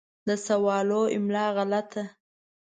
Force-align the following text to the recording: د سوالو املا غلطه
د 0.27 0.29
سوالو 0.45 1.01
املا 1.17 1.45
غلطه 1.55 2.03